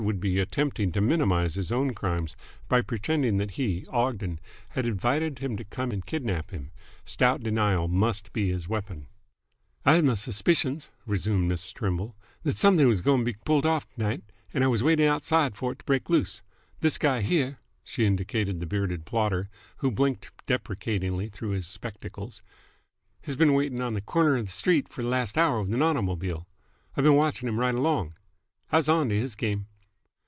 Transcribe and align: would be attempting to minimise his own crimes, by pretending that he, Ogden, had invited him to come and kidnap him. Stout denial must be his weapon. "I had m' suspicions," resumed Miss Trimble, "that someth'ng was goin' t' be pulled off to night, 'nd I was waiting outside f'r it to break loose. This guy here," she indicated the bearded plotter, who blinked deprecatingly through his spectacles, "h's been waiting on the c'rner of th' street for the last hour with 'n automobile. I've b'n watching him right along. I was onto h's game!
would 0.01 0.19
be 0.19 0.39
attempting 0.39 0.91
to 0.91 0.99
minimise 0.99 1.53
his 1.53 1.71
own 1.71 1.93
crimes, 1.93 2.35
by 2.67 2.81
pretending 2.81 3.37
that 3.37 3.51
he, 3.51 3.85
Ogden, 3.89 4.39
had 4.69 4.83
invited 4.87 5.37
him 5.37 5.55
to 5.57 5.63
come 5.63 5.91
and 5.91 6.03
kidnap 6.07 6.49
him. 6.49 6.71
Stout 7.05 7.43
denial 7.43 7.87
must 7.87 8.33
be 8.33 8.49
his 8.49 8.67
weapon. 8.67 9.05
"I 9.85 9.93
had 9.93 10.09
m' 10.09 10.15
suspicions," 10.15 10.89
resumed 11.05 11.47
Miss 11.47 11.71
Trimble, 11.71 12.15
"that 12.41 12.55
someth'ng 12.57 12.87
was 12.87 13.01
goin' 13.01 13.19
t' 13.21 13.25
be 13.33 13.37
pulled 13.45 13.63
off 13.63 13.87
to 13.93 13.99
night, 13.99 14.23
'nd 14.57 14.63
I 14.63 14.67
was 14.67 14.81
waiting 14.81 15.05
outside 15.05 15.53
f'r 15.53 15.73
it 15.73 15.79
to 15.79 15.85
break 15.85 16.09
loose. 16.09 16.41
This 16.79 16.97
guy 16.97 17.21
here," 17.21 17.59
she 17.83 18.03
indicated 18.07 18.59
the 18.59 18.65
bearded 18.65 19.05
plotter, 19.05 19.49
who 19.77 19.91
blinked 19.91 20.31
deprecatingly 20.47 21.27
through 21.27 21.51
his 21.51 21.67
spectacles, 21.67 22.41
"h's 23.23 23.35
been 23.35 23.53
waiting 23.53 23.81
on 23.81 23.93
the 23.93 24.01
c'rner 24.01 24.39
of 24.39 24.47
th' 24.47 24.51
street 24.51 24.89
for 24.89 25.03
the 25.03 25.07
last 25.09 25.37
hour 25.37 25.61
with 25.61 25.71
'n 25.71 25.83
automobile. 25.83 26.47
I've 26.97 27.03
b'n 27.03 27.15
watching 27.15 27.47
him 27.47 27.59
right 27.59 27.75
along. 27.75 28.15
I 28.71 28.77
was 28.77 28.89
onto 28.89 29.13
h's 29.13 29.35
game! 29.35 29.67